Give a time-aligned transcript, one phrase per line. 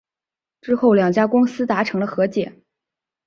[0.61, 2.59] 之后两家公司达成了和解。